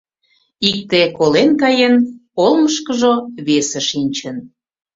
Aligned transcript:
Икте 0.69 1.01
колен 1.17 1.49
каен— 1.61 1.95
олмышкыжо 2.43 3.13
весе 3.45 3.81
шинчын. 3.89 4.37